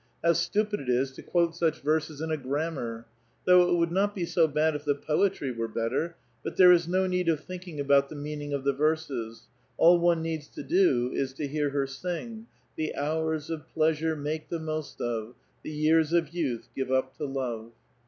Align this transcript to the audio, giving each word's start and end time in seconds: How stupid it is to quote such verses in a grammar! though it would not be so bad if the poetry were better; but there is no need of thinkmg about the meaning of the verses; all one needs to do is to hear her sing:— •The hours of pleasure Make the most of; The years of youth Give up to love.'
How 0.23 0.33
stupid 0.33 0.79
it 0.79 0.89
is 0.89 1.11
to 1.11 1.21
quote 1.21 1.55
such 1.55 1.81
verses 1.81 2.21
in 2.21 2.31
a 2.31 2.35
grammar! 2.35 3.05
though 3.45 3.69
it 3.69 3.75
would 3.77 3.91
not 3.91 4.15
be 4.15 4.25
so 4.25 4.47
bad 4.47 4.75
if 4.75 4.83
the 4.83 4.95
poetry 4.95 5.51
were 5.51 5.67
better; 5.67 6.15
but 6.43 6.57
there 6.57 6.71
is 6.71 6.87
no 6.87 7.05
need 7.05 7.29
of 7.29 7.45
thinkmg 7.45 7.79
about 7.79 8.09
the 8.09 8.15
meaning 8.15 8.51
of 8.51 8.63
the 8.63 8.73
verses; 8.73 9.43
all 9.77 9.99
one 9.99 10.23
needs 10.23 10.47
to 10.47 10.63
do 10.63 11.11
is 11.13 11.33
to 11.33 11.47
hear 11.47 11.69
her 11.69 11.85
sing:— 11.85 12.47
•The 12.79 12.95
hours 12.97 13.51
of 13.51 13.67
pleasure 13.69 14.15
Make 14.15 14.49
the 14.49 14.57
most 14.59 14.99
of; 14.99 15.35
The 15.61 15.69
years 15.69 16.13
of 16.13 16.29
youth 16.29 16.67
Give 16.75 16.89
up 16.91 17.15
to 17.17 17.25
love.' 17.25 17.69